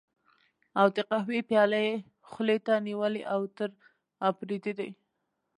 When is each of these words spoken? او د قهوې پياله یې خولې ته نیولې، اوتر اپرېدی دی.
او 0.79 0.87
د 0.95 0.97
قهوې 1.09 1.39
پياله 1.49 1.79
یې 1.87 1.95
خولې 2.29 2.57
ته 2.65 2.73
نیولې، 2.87 3.23
اوتر 3.33 3.69
اپرېدی 4.29 4.73
دی. 4.79 4.89